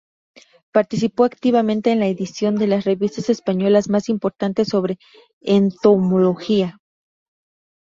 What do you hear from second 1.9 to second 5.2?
en la edición de las revistas españolas más importantes sobre